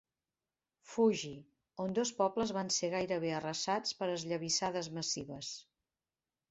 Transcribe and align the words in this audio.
Fuji, 0.93 1.33
on 1.85 1.93
dos 1.99 2.13
pobles 2.21 2.55
van 2.59 2.73
ser 2.79 2.91
gairebé 2.97 3.35
arrasats 3.41 3.95
per 4.01 4.13
esllavissades 4.19 4.93
massives. 4.99 5.55